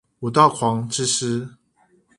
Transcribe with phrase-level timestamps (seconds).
[0.21, 1.47] 武道狂之詩